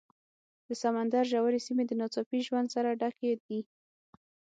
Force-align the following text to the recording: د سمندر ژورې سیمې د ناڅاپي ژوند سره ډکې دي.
د 0.67 0.69
سمندر 0.83 1.23
ژورې 1.31 1.59
سیمې 1.67 1.83
د 1.87 1.91
ناڅاپي 1.99 2.39
ژوند 2.47 2.67
سره 2.75 2.97
ډکې 3.01 3.31
دي. 3.45 3.59